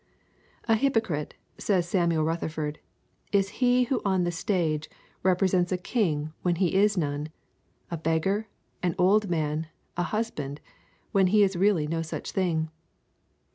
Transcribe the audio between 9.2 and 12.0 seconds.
man, a husband, when he is really